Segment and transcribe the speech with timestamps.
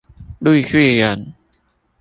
[0.41, 1.35] 綠巨人